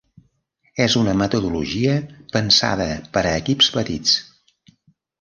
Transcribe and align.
És 0.85 0.95
una 1.01 1.13
metodologia 1.19 1.99
pensada 2.39 2.91
per 3.19 3.27
a 3.29 3.37
equips 3.45 3.73
petits. 3.81 4.21